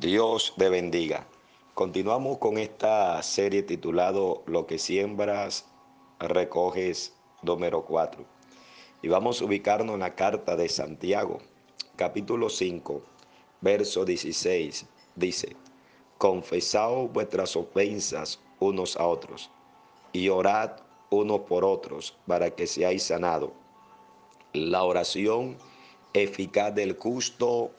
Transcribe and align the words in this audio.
Dios 0.00 0.54
te 0.58 0.68
bendiga. 0.68 1.24
Continuamos 1.72 2.38
con 2.38 2.58
esta 2.58 3.22
serie 3.22 3.62
titulado 3.62 4.42
Lo 4.46 4.66
que 4.66 4.76
siembras, 4.76 5.66
recoges, 6.18 7.14
número 7.42 7.84
4. 7.84 8.24
Y 9.02 9.08
vamos 9.08 9.40
a 9.40 9.44
ubicarnos 9.44 9.94
en 9.94 10.00
la 10.00 10.16
carta 10.16 10.56
de 10.56 10.68
Santiago, 10.68 11.38
capítulo 11.94 12.50
5, 12.50 13.02
verso 13.60 14.04
16. 14.04 14.84
Dice, 15.14 15.56
confesaos 16.18 17.12
vuestras 17.12 17.54
ofensas 17.54 18.40
unos 18.58 18.96
a 18.96 19.06
otros 19.06 19.48
y 20.12 20.28
orad 20.28 20.72
unos 21.10 21.42
por 21.42 21.64
otros 21.64 22.16
para 22.26 22.50
que 22.50 22.66
seáis 22.66 23.04
sanados. 23.04 23.52
La 24.54 24.82
oración 24.82 25.56
eficaz 26.14 26.74
del 26.74 26.98
justo 26.98 27.70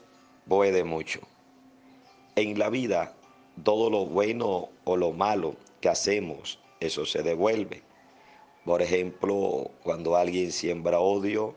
puede 0.47 0.85
mucho. 0.85 1.19
En 2.37 2.59
la 2.59 2.69
vida, 2.69 3.13
todo 3.63 3.89
lo 3.89 4.05
bueno 4.05 4.67
o 4.83 4.97
lo 4.97 5.13
malo 5.13 5.55
que 5.79 5.87
hacemos, 5.87 6.59
eso 6.81 7.05
se 7.05 7.23
devuelve. 7.23 7.81
Por 8.65 8.81
ejemplo, 8.81 9.71
cuando 9.83 10.17
alguien 10.17 10.51
siembra 10.51 10.99
odio, 10.99 11.55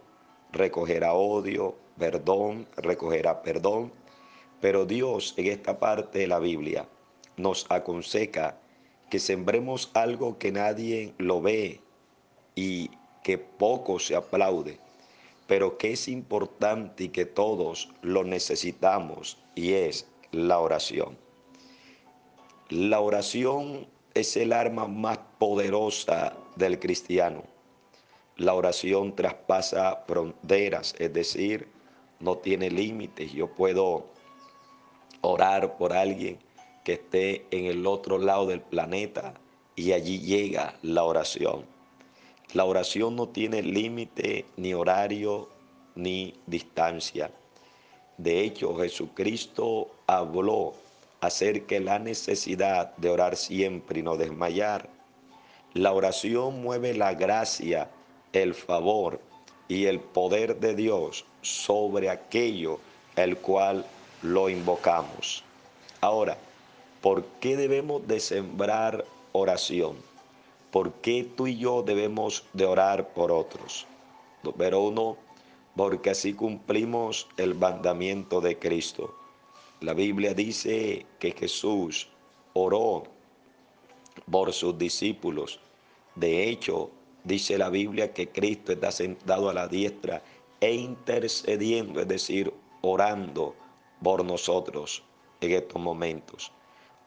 recogerá 0.52 1.14
odio, 1.14 1.74
perdón, 1.98 2.68
recogerá 2.76 3.42
perdón. 3.42 3.92
Pero 4.60 4.86
Dios 4.86 5.34
en 5.36 5.46
esta 5.46 5.80
parte 5.80 6.20
de 6.20 6.26
la 6.28 6.38
Biblia 6.38 6.86
nos 7.36 7.66
aconseja 7.70 8.56
que 9.10 9.18
sembremos 9.18 9.90
algo 9.94 10.38
que 10.38 10.52
nadie 10.52 11.12
lo 11.18 11.42
ve 11.42 11.80
y 12.54 12.90
que 13.24 13.36
poco 13.36 13.98
se 13.98 14.14
aplaude, 14.14 14.78
pero 15.48 15.76
que 15.76 15.92
es 15.92 16.06
importante 16.06 17.04
y 17.04 17.08
que 17.08 17.24
todos 17.24 17.90
lo 18.00 18.22
necesitamos 18.22 19.38
y 19.56 19.72
es 19.72 20.06
la 20.32 20.58
oración. 20.58 21.16
La 22.70 23.00
oración 23.00 23.86
es 24.14 24.36
el 24.36 24.52
arma 24.52 24.86
más 24.86 25.18
poderosa 25.38 26.34
del 26.56 26.78
cristiano. 26.78 27.44
La 28.36 28.54
oración 28.54 29.16
traspasa 29.16 30.04
fronteras, 30.06 30.94
es 30.98 31.12
decir, 31.12 31.68
no 32.20 32.36
tiene 32.38 32.70
límites. 32.70 33.32
Yo 33.32 33.48
puedo 33.48 34.06
orar 35.22 35.76
por 35.76 35.92
alguien 35.92 36.38
que 36.84 36.94
esté 36.94 37.46
en 37.50 37.66
el 37.66 37.86
otro 37.86 38.18
lado 38.18 38.46
del 38.46 38.60
planeta 38.60 39.34
y 39.76 39.92
allí 39.92 40.20
llega 40.20 40.74
la 40.82 41.04
oración. 41.04 41.64
La 42.54 42.64
oración 42.64 43.16
no 43.16 43.28
tiene 43.28 43.62
límite, 43.62 44.46
ni 44.56 44.72
horario, 44.72 45.48
ni 45.94 46.34
distancia. 46.46 47.30
De 48.16 48.40
hecho, 48.40 48.76
Jesucristo 48.76 49.90
habló 50.08 50.72
acerca 51.20 51.74
de 51.74 51.82
la 51.82 51.98
necesidad 51.98 52.96
de 52.96 53.10
orar 53.10 53.36
siempre 53.36 54.00
y 54.00 54.02
no 54.02 54.16
desmayar. 54.16 54.88
La 55.74 55.92
oración 55.92 56.62
mueve 56.62 56.94
la 56.94 57.12
gracia, 57.12 57.90
el 58.32 58.54
favor 58.54 59.20
y 59.68 59.84
el 59.84 60.00
poder 60.00 60.60
de 60.60 60.74
Dios 60.74 61.26
sobre 61.42 62.08
aquello 62.08 62.80
el 63.16 63.36
cual 63.36 63.84
lo 64.22 64.48
invocamos. 64.48 65.44
Ahora, 66.00 66.38
¿por 67.02 67.24
qué 67.40 67.58
debemos 67.58 68.06
de 68.08 68.18
sembrar 68.18 69.04
oración? 69.32 69.96
¿Por 70.70 70.92
qué 70.94 71.28
tú 71.36 71.48
y 71.48 71.58
yo 71.58 71.82
debemos 71.82 72.44
de 72.54 72.64
orar 72.64 73.08
por 73.08 73.30
otros? 73.30 73.86
Número 74.42 74.80
uno, 74.80 75.18
porque 75.76 76.10
así 76.10 76.32
cumplimos 76.32 77.28
el 77.36 77.54
mandamiento 77.54 78.40
de 78.40 78.58
Cristo. 78.58 79.14
La 79.80 79.94
Biblia 79.94 80.34
dice 80.34 81.06
que 81.20 81.30
Jesús 81.30 82.08
oró 82.52 83.04
por 84.28 84.52
sus 84.52 84.76
discípulos. 84.76 85.60
De 86.16 86.48
hecho, 86.48 86.90
dice 87.22 87.56
la 87.56 87.70
Biblia 87.70 88.12
que 88.12 88.28
Cristo 88.28 88.72
está 88.72 88.90
sentado 88.90 89.48
a 89.48 89.54
la 89.54 89.68
diestra 89.68 90.20
e 90.60 90.74
intercediendo, 90.74 92.00
es 92.00 92.08
decir, 92.08 92.52
orando 92.82 93.54
por 94.02 94.24
nosotros 94.24 95.04
en 95.40 95.52
estos 95.52 95.80
momentos. 95.80 96.50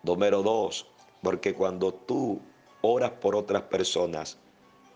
Número 0.04 0.42
dos, 0.42 0.88
porque 1.22 1.54
cuando 1.54 1.94
tú 1.94 2.40
oras 2.80 3.12
por 3.12 3.36
otras 3.36 3.64
personas, 3.64 4.38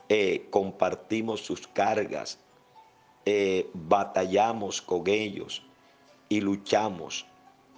eh, 0.07 0.47
compartimos 0.49 1.41
sus 1.41 1.67
cargas, 1.67 2.39
eh, 3.25 3.69
batallamos 3.73 4.81
con 4.81 5.05
ellos 5.07 5.61
y 6.29 6.39
luchamos 6.39 7.25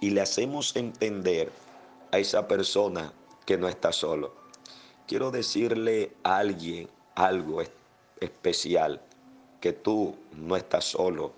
y 0.00 0.10
le 0.10 0.20
hacemos 0.20 0.76
entender 0.76 1.50
a 2.12 2.18
esa 2.18 2.46
persona 2.46 3.12
que 3.44 3.56
no 3.58 3.68
está 3.68 3.92
solo. 3.92 4.34
Quiero 5.06 5.30
decirle 5.30 6.12
a 6.22 6.38
alguien 6.38 6.88
algo 7.14 7.62
especial, 8.20 9.00
que 9.60 9.72
tú 9.72 10.16
no 10.32 10.56
estás 10.56 10.84
solo 10.84 11.32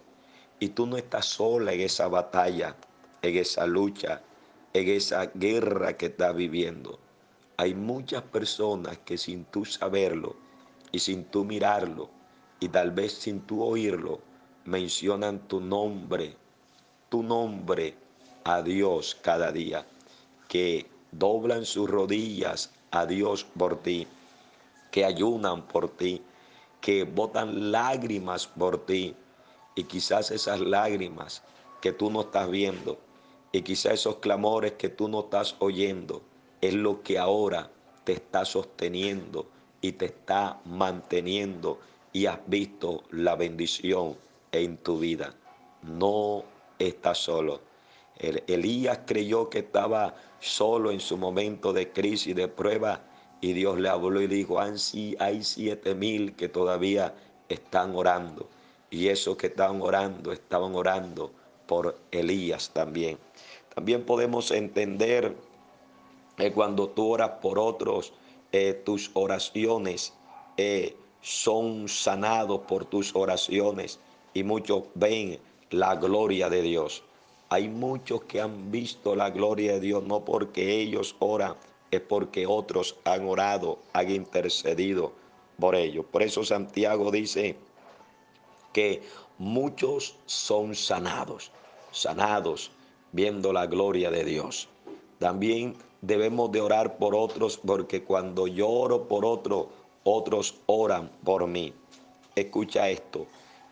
y 0.59 0.71
tú 0.71 0.87
no 0.87 0.97
estás 0.99 1.25
sola 1.25 1.73
en 1.73 1.81
esa 1.81 2.09
batalla, 2.09 2.77
en 3.23 3.37
esa 3.37 3.67
lucha, 3.67 4.23
en 4.75 4.89
esa 4.89 5.27
guerra 5.27 5.97
que 5.97 6.07
estás 6.07 6.35
viviendo. 6.35 6.99
Hay 7.57 7.75
muchas 7.75 8.23
personas 8.23 8.99
que 8.99 9.17
sin 9.17 9.45
tú 9.47 9.65
saberlo 9.65 10.37
y 10.93 10.99
sin 10.99 11.25
tú 11.25 11.45
mirarlo, 11.45 12.11
y 12.59 12.69
tal 12.69 12.91
vez 12.91 13.13
sin 13.13 13.41
tú 13.41 13.63
oírlo, 13.63 14.21
mencionan 14.65 15.49
tu 15.49 15.61
nombre, 15.61 16.37
tu 17.09 17.23
nombre 17.23 17.97
a 18.45 18.63
Dios 18.63 19.17
cada 19.23 19.53
día, 19.53 19.87
que 20.49 20.87
doblan 21.13 21.65
sus 21.65 21.89
rodillas 21.89 22.73
a 22.91 23.07
Dios 23.07 23.45
por 23.45 23.83
ti, 23.83 24.07
que 24.91 25.05
ayunan 25.05 25.63
por 25.63 25.89
ti, 25.89 26.23
que 26.81 27.05
botan 27.05 27.71
lágrimas 27.71 28.47
por 28.47 28.85
ti, 28.87 29.15
y 29.75 29.85
quizás 29.85 30.31
esas 30.31 30.61
lágrimas 30.61 31.43
que 31.81 31.93
tú 31.93 32.11
no 32.11 32.23
estás 32.23 32.51
viendo, 32.51 32.99
y 33.53 33.63
quizás 33.63 33.95
esos 33.95 34.17
clamores 34.17 34.73
que 34.73 34.89
tú 34.89 35.09
no 35.09 35.21
estás 35.21 35.57
oyendo, 35.59 36.23
es 36.61 36.75
lo 36.75 37.03
que 37.03 37.19
ahora 37.19 37.71
te 38.05 38.13
está 38.13 38.45
sosteniendo 38.45 39.49
y 39.81 39.93
te 39.93 40.07
está 40.07 40.61
manteniendo 40.65 41.79
y 42.13 42.27
has 42.27 42.39
visto 42.47 43.05
la 43.11 43.37
bendición 43.37 44.17
en 44.53 44.77
tu 44.79 44.99
vida. 44.99 45.35
No 45.83 46.45
estás 46.79 47.19
solo. 47.19 47.70
Elías 48.21 49.01
creyó 49.07 49.49
que 49.49 49.61
estaba 49.61 50.15
solo 50.41 50.91
en 50.91 51.01
su 51.01 51.17
momento 51.17 51.73
de 51.73 51.91
crisis, 51.91 52.35
de 52.37 52.49
prueba, 52.49 53.01
y 53.41 53.55
Dios 53.55 53.79
le 53.79 53.89
habló 53.89 54.21
y 54.21 54.27
dijo, 54.27 54.61
hay 54.61 55.43
siete 55.43 55.95
mil 55.95 56.35
que 56.35 56.49
todavía 56.49 57.15
están 57.49 57.97
orando. 57.97 58.49
Y 58.91 59.09
esos 59.09 59.37
que 59.37 59.47
estaban 59.47 59.81
orando, 59.81 60.33
estaban 60.33 60.75
orando 60.75 61.33
por 61.67 61.97
Elías 62.11 62.71
también. 62.75 63.19
También 63.75 64.05
podemos 64.05 64.51
entender 64.51 65.35
que 66.37 66.53
cuando 66.53 66.89
tú 66.89 67.13
oras 67.13 67.31
por 67.41 67.59
otros, 67.59 68.13
eh, 68.53 68.75
tus 68.85 69.11
oraciones 69.15 70.13
eh, 70.57 70.97
son 71.21 71.89
sanados 71.89 72.61
por 72.67 72.85
tus 72.85 73.15
oraciones 73.15 74.01
y 74.35 74.43
muchos 74.43 74.85
ven 74.95 75.39
la 75.71 75.95
gloria 75.97 76.51
de 76.51 76.63
Dios. 76.63 77.05
Hay 77.53 77.69
muchos 77.69 78.23
que 78.23 78.41
han 78.41 78.71
visto 78.71 79.17
la 79.17 79.31
gloria 79.31 79.73
de 79.73 79.81
Dios 79.81 80.05
no 80.05 80.25
porque 80.25 80.81
ellos 80.81 81.17
oran, 81.19 81.57
es 81.91 82.01
porque 82.01 82.47
otros 82.47 82.95
han 83.05 83.27
orado, 83.27 83.81
han 83.93 84.09
intercedido 84.09 85.13
por 85.59 85.75
ellos. 85.75 86.07
Por 86.13 86.23
eso 86.23 86.45
Santiago 86.45 87.11
dice 87.11 87.57
que 88.73 89.03
muchos 89.39 90.15
son 90.27 90.77
sanados, 90.77 91.51
sanados 91.91 92.71
viendo 93.11 93.53
la 93.53 93.67
gloria 93.67 94.13
de 94.13 94.25
Dios. 94.25 94.69
También 95.19 95.75
debemos 96.03 96.53
de 96.53 96.61
orar 96.61 96.99
por 96.99 97.17
otros 97.17 97.59
porque 97.59 98.05
cuando 98.05 98.47
yo 98.47 98.69
oro 98.69 99.09
por 99.09 99.25
otro, 99.25 99.71
otros 100.05 100.55
oran 100.67 101.11
por 101.25 101.49
mí. 101.49 101.75
Escucha 102.37 102.89
esto. 102.91 103.27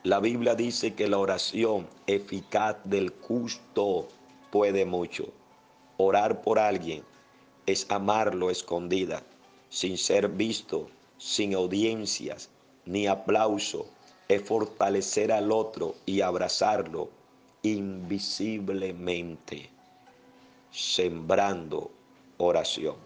La 0.09 0.21
Biblia 0.21 0.55
dice 0.55 0.95
que 0.95 1.07
la 1.07 1.19
oración 1.19 1.87
eficaz 2.07 2.79
del 2.85 3.13
justo 3.21 4.09
puede 4.51 4.87
mucho. 4.87 5.27
Orar 5.99 6.41
por 6.41 6.59
alguien 6.59 7.03
es 7.67 7.85
amarlo 7.91 8.49
escondida, 8.49 9.23
sin 9.69 9.99
ser 9.99 10.31
visto, 10.31 10.89
sin 11.19 11.53
audiencias 11.53 12.49
ni 12.87 13.07
aplauso. 13.07 13.91
Es 14.29 14.43
fortalecer 14.45 15.31
al 15.31 15.53
otro 15.53 15.95
y 16.07 16.23
abrazarlo 16.23 17.11
invisiblemente, 17.61 19.69
sembrando 20.71 21.91
oración. 22.39 22.97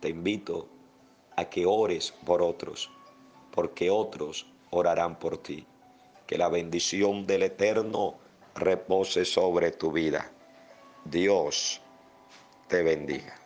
Te 0.00 0.08
invito 0.08 0.66
a 1.36 1.44
que 1.44 1.66
ores 1.66 2.12
por 2.24 2.42
otros, 2.42 2.90
porque 3.52 3.90
otros 3.90 4.44
orarán 4.70 5.20
por 5.20 5.38
ti. 5.38 5.64
Que 6.26 6.38
la 6.38 6.48
bendición 6.48 7.26
del 7.26 7.44
Eterno 7.44 8.18
repose 8.54 9.24
sobre 9.24 9.70
tu 9.70 9.92
vida. 9.92 10.32
Dios 11.04 11.80
te 12.68 12.82
bendiga. 12.82 13.40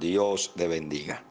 Dios 0.00 0.52
te 0.56 0.66
bendiga. 0.66 1.22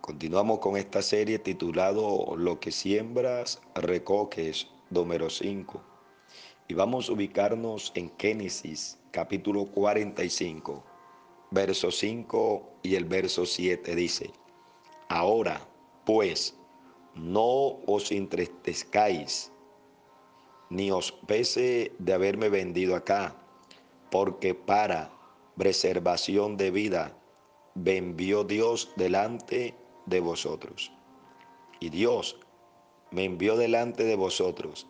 Continuamos 0.00 0.58
con 0.58 0.76
esta 0.76 1.00
serie 1.00 1.38
titulado 1.38 2.34
Lo 2.36 2.58
que 2.58 2.72
siembras, 2.72 3.60
recoges, 3.74 4.66
número 4.90 5.30
5. 5.30 5.80
Y 6.66 6.74
vamos 6.74 7.08
a 7.08 7.12
ubicarnos 7.12 7.92
en 7.94 8.12
Génesis 8.18 8.98
capítulo 9.10 9.66
45, 9.66 10.84
verso 11.50 11.90
5 11.90 12.70
y 12.82 12.94
el 12.94 13.04
verso 13.04 13.46
7 13.46 13.94
dice, 13.94 14.30
Ahora, 15.08 15.60
pues, 16.04 16.54
no 17.14 17.80
os 17.86 18.12
entristezcáis, 18.12 19.50
ni 20.70 20.90
os 20.90 21.12
pese 21.12 21.92
de 21.98 22.12
haberme 22.12 22.48
vendido 22.48 22.94
acá, 22.94 23.34
porque 24.10 24.54
para 24.54 25.10
preservación 25.56 26.56
de 26.56 26.70
vida 26.70 27.16
me 27.74 27.96
envió 27.96 28.44
Dios 28.44 28.92
delante 28.96 29.74
de 30.06 30.20
vosotros. 30.20 30.92
Y 31.80 31.90
Dios 31.90 32.38
me 33.10 33.24
envió 33.24 33.56
delante 33.56 34.04
de 34.04 34.16
vosotros 34.16 34.86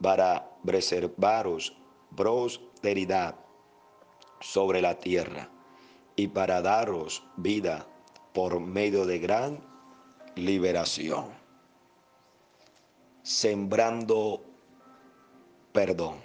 para 0.00 0.50
preservaros 0.64 1.76
prosperidad 2.16 3.41
sobre 4.42 4.82
la 4.82 4.98
tierra 4.98 5.48
y 6.16 6.28
para 6.28 6.60
daros 6.60 7.24
vida 7.36 7.86
por 8.34 8.60
medio 8.60 9.06
de 9.06 9.18
gran 9.18 9.60
liberación. 10.34 11.26
Sembrando 13.22 14.44
perdón. 15.72 16.16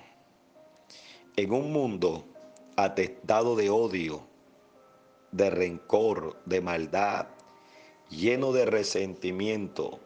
En 1.36 1.54
un 1.54 1.72
mundo 1.72 2.26
atestado 2.76 3.56
de 3.56 3.70
odio, 3.70 4.22
de 5.32 5.50
rencor, 5.50 6.42
de 6.46 6.62
maldad, 6.62 7.28
lleno 8.10 8.52
de 8.52 8.66
resentimiento, 8.66 10.00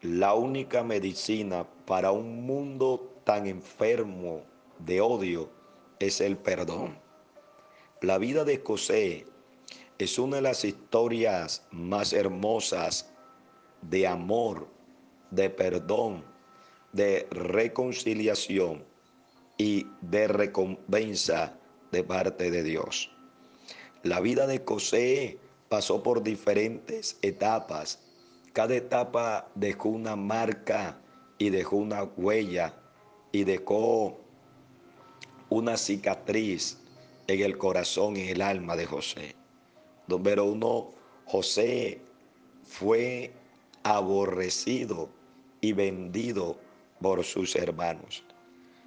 la 0.00 0.34
única 0.34 0.84
medicina 0.84 1.66
para 1.84 2.12
un 2.12 2.46
mundo 2.46 3.12
tan 3.24 3.46
enfermo 3.46 4.42
de 4.78 5.00
odio 5.00 5.50
es 5.98 6.20
el 6.20 6.36
perdón. 6.36 7.07
La 8.00 8.18
vida 8.18 8.44
de 8.44 8.58
José 8.58 9.26
es 9.98 10.20
una 10.20 10.36
de 10.36 10.42
las 10.42 10.64
historias 10.64 11.66
más 11.72 12.12
hermosas 12.12 13.10
de 13.82 14.06
amor, 14.06 14.68
de 15.32 15.50
perdón, 15.50 16.24
de 16.92 17.26
reconciliación 17.32 18.84
y 19.56 19.88
de 20.00 20.28
recompensa 20.28 21.58
de 21.90 22.04
parte 22.04 22.52
de 22.52 22.62
Dios. 22.62 23.10
La 24.04 24.20
vida 24.20 24.46
de 24.46 24.62
José 24.64 25.40
pasó 25.68 26.00
por 26.00 26.22
diferentes 26.22 27.18
etapas. 27.22 27.98
Cada 28.52 28.76
etapa 28.76 29.50
dejó 29.56 29.88
una 29.88 30.14
marca 30.14 31.00
y 31.38 31.50
dejó 31.50 31.78
una 31.78 32.04
huella 32.04 32.74
y 33.32 33.42
dejó 33.42 34.20
una 35.48 35.76
cicatriz 35.76 36.78
en 37.28 37.42
el 37.42 37.58
corazón 37.58 38.16
y 38.16 38.28
el 38.30 38.40
alma 38.40 38.74
de 38.74 38.86
José. 38.86 39.36
Número 40.06 40.46
uno, 40.46 40.90
José 41.26 42.00
fue 42.64 43.30
aborrecido 43.82 45.10
y 45.60 45.74
vendido 45.74 46.58
por 47.00 47.22
sus 47.24 47.54
hermanos. 47.54 48.24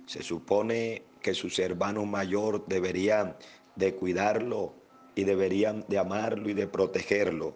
Se 0.08 0.24
supone 0.24 1.04
que 1.22 1.36
sus 1.36 1.60
hermanos 1.60 2.08
mayores 2.08 2.62
deberían 2.68 3.36
de 3.76 3.94
cuidarlo 3.94 4.74
y 5.14 5.24
deberían 5.24 5.86
de 5.88 6.00
amarlo 6.00 6.50
y 6.50 6.54
de 6.54 6.68
protegerlo. 6.68 7.56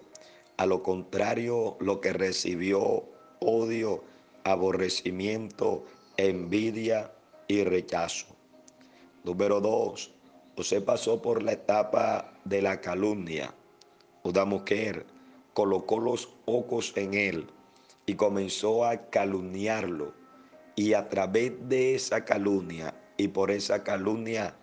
A 0.57 0.67
lo 0.67 0.83
contrario, 0.83 1.77
lo 1.79 1.99
que 1.99 2.13
recibió 2.13 3.03
odio, 3.39 4.03
aborrecimiento, 4.43 5.83
envidia 6.17 7.11
y 7.47 7.63
rechazo. 7.63 8.27
Número 9.23 9.59
dos, 9.59 10.14
José 10.55 10.79
pasó 10.79 11.21
por 11.21 11.43
la 11.43 11.51
etapa 11.51 12.33
de 12.45 12.61
la 12.61 12.79
calumnia. 12.79 13.53
Una 14.23 14.45
mujer 14.45 15.05
colocó 15.53 15.99
los 15.99 16.29
ojos 16.45 16.93
en 16.95 17.13
él 17.13 17.47
y 18.05 18.15
comenzó 18.15 18.85
a 18.85 19.09
calumniarlo. 19.09 20.13
Y 20.77 20.93
a 20.93 21.09
través 21.09 21.51
de 21.67 21.95
esa 21.95 22.23
calumnia 22.23 22.93
y 23.17 23.27
por 23.27 23.51
esa 23.51 23.83
calumnia 23.83 24.55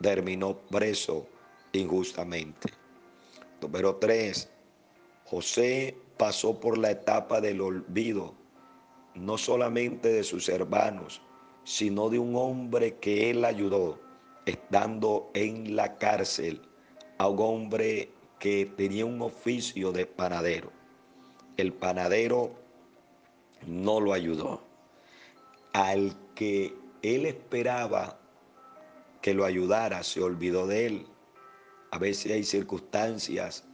terminó 0.00 0.58
preso 0.58 1.28
injustamente. 1.72 2.72
Número 3.62 3.94
tres, 3.96 4.48
José 5.24 5.96
pasó 6.16 6.58
por 6.58 6.78
la 6.78 6.90
etapa 6.90 7.40
del 7.40 7.60
olvido, 7.60 8.34
no 9.14 9.38
solamente 9.38 10.12
de 10.12 10.24
sus 10.24 10.48
hermanos, 10.48 11.22
sino 11.62 12.08
de 12.08 12.18
un 12.18 12.34
hombre 12.34 12.96
que 12.96 13.30
él 13.30 13.44
ayudó 13.44 14.07
estando 14.48 15.30
en 15.34 15.76
la 15.76 15.96
cárcel 15.98 16.62
a 17.18 17.28
un 17.28 17.40
hombre 17.40 18.10
que 18.38 18.64
tenía 18.64 19.04
un 19.04 19.20
oficio 19.20 19.92
de 19.92 20.06
panadero. 20.06 20.72
El 21.56 21.72
panadero 21.72 22.52
no 23.66 24.00
lo 24.00 24.12
ayudó. 24.12 24.62
Al 25.72 26.16
que 26.34 26.74
él 27.02 27.26
esperaba 27.26 28.18
que 29.20 29.34
lo 29.34 29.44
ayudara, 29.44 30.02
se 30.02 30.22
olvidó 30.22 30.66
de 30.66 30.86
él. 30.86 31.06
A 31.90 31.98
veces 31.98 32.32
hay 32.32 32.44
circunstancias 32.44 33.64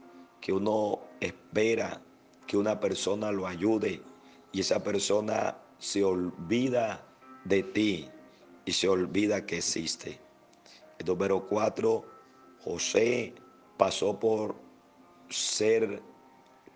que 0.41 0.53
uno 0.53 1.01
espera 1.21 2.01
que 2.47 2.57
una 2.57 2.81
persona 2.81 3.31
lo 3.31 3.47
ayude 3.47 4.03
y 4.53 4.61
esa 4.61 4.83
persona 4.83 5.57
se 5.79 6.03
olvida 6.03 7.05
de 7.45 7.63
ti 7.63 8.09
y 8.65 8.73
se 8.73 8.89
olvida 8.89 9.47
que 9.47 9.59
existe. 9.59 10.24
El 10.99 11.07
número 11.07 11.47
cuatro, 11.47 12.05
José 12.63 13.35
pasó 13.77 14.19
por 14.19 14.55
ser 15.29 16.03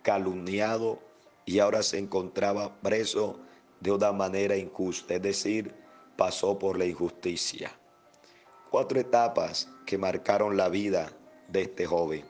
calumniado 0.03 0.99
y 1.47 1.61
ahora 1.61 1.83
se 1.83 1.99
encontraba 1.99 2.81
preso 2.81 3.39
de 3.81 3.93
una 3.93 4.13
manera 4.13 4.57
injusta, 4.57 5.15
es 5.15 5.23
decir, 5.23 5.75
pasó 6.17 6.59
por 6.59 6.79
la 6.79 6.85
injusticia. 6.85 7.71
Cuatro 8.71 9.01
etapas 9.01 9.69
que 9.87 9.97
marcaron 9.97 10.57
la 10.57 10.69
vida 10.69 11.11
de 11.49 11.63
este 11.63 11.87
joven. 11.87 12.25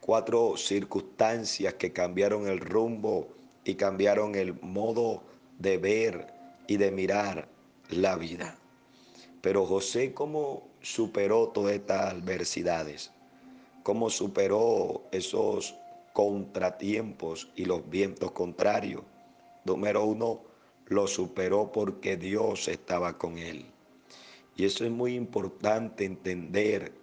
Cuatro 0.00 0.56
circunstancias 0.56 1.74
que 1.74 1.92
cambiaron 1.92 2.46
el 2.48 2.60
rumbo 2.60 3.28
y 3.64 3.76
cambiaron 3.76 4.34
el 4.34 4.60
modo 4.60 5.22
de 5.58 5.78
ver 5.78 6.26
y 6.66 6.76
de 6.76 6.90
mirar 6.90 7.48
la 7.88 8.16
vida. 8.16 8.58
Pero 9.44 9.66
José, 9.66 10.14
¿cómo 10.14 10.62
superó 10.80 11.48
todas 11.48 11.74
estas 11.74 12.14
adversidades? 12.14 13.10
¿Cómo 13.82 14.08
superó 14.08 15.02
esos 15.12 15.74
contratiempos 16.14 17.50
y 17.54 17.66
los 17.66 17.86
vientos 17.90 18.30
contrarios? 18.30 19.02
Número 19.66 20.02
uno, 20.02 20.40
lo 20.86 21.06
superó 21.06 21.70
porque 21.70 22.16
Dios 22.16 22.68
estaba 22.68 23.18
con 23.18 23.36
él. 23.36 23.66
Y 24.56 24.64
eso 24.64 24.86
es 24.86 24.90
muy 24.90 25.14
importante 25.14 26.06
entender 26.06 26.94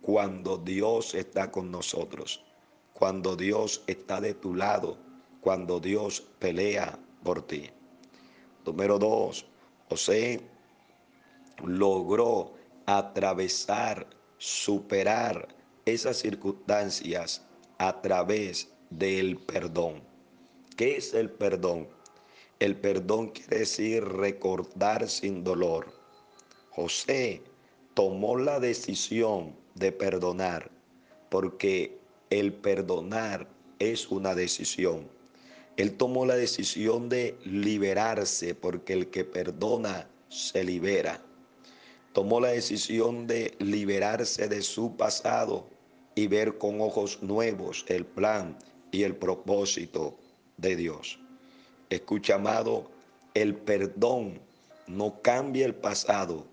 cuando 0.00 0.58
Dios 0.58 1.16
está 1.16 1.50
con 1.50 1.72
nosotros, 1.72 2.44
cuando 2.92 3.34
Dios 3.34 3.82
está 3.88 4.20
de 4.20 4.34
tu 4.34 4.54
lado, 4.54 4.96
cuando 5.40 5.80
Dios 5.80 6.20
pelea 6.38 6.96
por 7.24 7.42
ti. 7.42 7.68
Número 8.64 8.96
dos, 8.96 9.44
José 9.88 10.40
logró 11.64 12.52
atravesar, 12.86 14.06
superar 14.38 15.48
esas 15.84 16.18
circunstancias 16.18 17.44
a 17.78 18.00
través 18.00 18.72
del 18.90 19.38
perdón. 19.38 20.02
¿Qué 20.76 20.96
es 20.96 21.14
el 21.14 21.30
perdón? 21.30 21.88
El 22.58 22.76
perdón 22.76 23.28
quiere 23.28 23.60
decir 23.60 24.04
recordar 24.04 25.08
sin 25.08 25.44
dolor. 25.44 25.92
José 26.70 27.42
tomó 27.94 28.36
la 28.36 28.60
decisión 28.60 29.56
de 29.74 29.92
perdonar, 29.92 30.70
porque 31.28 31.98
el 32.30 32.52
perdonar 32.52 33.48
es 33.78 34.10
una 34.10 34.34
decisión. 34.34 35.08
Él 35.76 35.96
tomó 35.96 36.26
la 36.26 36.36
decisión 36.36 37.08
de 37.08 37.36
liberarse, 37.44 38.54
porque 38.54 38.92
el 38.92 39.10
que 39.10 39.24
perdona 39.24 40.08
se 40.28 40.62
libera. 40.64 41.22
Tomó 42.12 42.40
la 42.40 42.48
decisión 42.48 43.26
de 43.26 43.54
liberarse 43.60 44.48
de 44.48 44.62
su 44.62 44.96
pasado 44.96 45.68
y 46.16 46.26
ver 46.26 46.58
con 46.58 46.80
ojos 46.80 47.22
nuevos 47.22 47.84
el 47.88 48.04
plan 48.04 48.58
y 48.90 49.04
el 49.04 49.14
propósito 49.14 50.18
de 50.56 50.74
Dios. 50.74 51.20
Escucha, 51.88 52.34
amado, 52.34 52.90
el 53.34 53.54
perdón 53.54 54.40
no 54.88 55.22
cambia 55.22 55.66
el 55.66 55.74
pasado, 55.74 56.46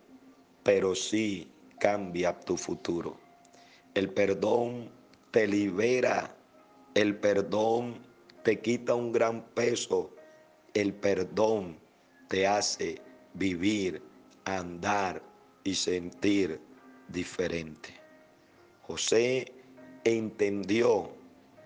pero 0.63 0.93
sí 0.93 1.51
cambia 1.79 2.39
tu 2.39 2.55
futuro. 2.55 3.17
El 3.95 4.11
perdón 4.11 4.89
te 5.31 5.47
libera, 5.47 6.35
el 6.93 7.17
perdón 7.17 7.97
te 8.43 8.59
quita 8.59 8.93
un 8.93 9.11
gran 9.11 9.43
peso, 9.55 10.11
el 10.75 10.93
perdón 10.93 11.77
te 12.27 12.45
hace 12.45 13.01
vivir, 13.33 14.03
andar 14.45 15.21
y 15.67 15.75
sentir 15.75 16.61
diferente. 17.09 17.89
José 18.83 19.51
entendió 20.05 21.09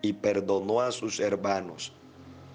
y 0.02 0.14
perdonó 0.14 0.82
a 0.82 0.92
sus 0.92 1.20
hermanos, 1.20 1.94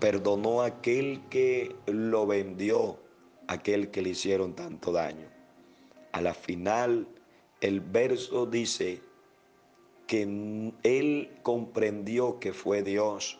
perdonó 0.00 0.62
a 0.62 0.66
aquel 0.66 1.22
que 1.30 1.76
lo 1.86 2.26
vendió, 2.26 2.98
aquel 3.46 3.92
que 3.92 4.02
le 4.02 4.08
hicieron 4.08 4.56
tanto 4.56 4.90
daño. 4.90 5.28
A 6.10 6.20
la 6.20 6.34
final, 6.34 7.06
el 7.60 7.80
verso 7.80 8.46
dice 8.46 9.00
que 10.08 10.22
él 10.82 11.30
comprendió 11.44 12.40
que 12.40 12.52
fue 12.52 12.82
Dios, 12.82 13.38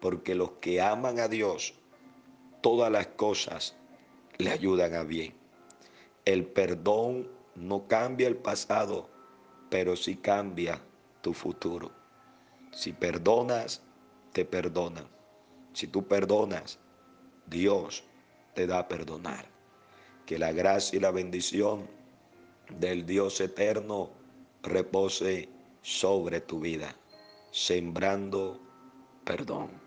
porque 0.00 0.36
los 0.36 0.52
que 0.60 0.80
aman 0.80 1.18
a 1.18 1.26
Dios, 1.26 1.74
todas 2.60 2.92
las 2.92 3.08
cosas 3.08 3.74
le 4.38 4.50
ayudan 4.50 4.94
a 4.94 5.02
bien. 5.02 5.41
El 6.24 6.46
perdón 6.46 7.28
no 7.56 7.88
cambia 7.88 8.28
el 8.28 8.36
pasado, 8.36 9.08
pero 9.70 9.96
sí 9.96 10.16
cambia 10.16 10.80
tu 11.20 11.34
futuro. 11.34 11.90
Si 12.70 12.92
perdonas, 12.92 13.82
te 14.32 14.44
perdonan. 14.44 15.06
Si 15.72 15.88
tú 15.88 16.06
perdonas, 16.06 16.78
Dios 17.46 18.04
te 18.54 18.66
da 18.66 18.80
a 18.80 18.88
perdonar. 18.88 19.46
Que 20.26 20.38
la 20.38 20.52
gracia 20.52 20.96
y 20.96 21.00
la 21.00 21.10
bendición 21.10 21.88
del 22.78 23.04
Dios 23.04 23.40
eterno 23.40 24.10
repose 24.62 25.48
sobre 25.82 26.40
tu 26.40 26.60
vida, 26.60 26.94
sembrando 27.50 28.60
perdón. 29.24 29.81